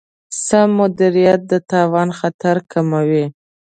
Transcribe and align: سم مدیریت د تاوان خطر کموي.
سم 0.43 0.69
مدیریت 0.77 1.41
د 1.51 1.53
تاوان 1.69 2.09
خطر 2.19 2.55
کموي. 2.71 3.25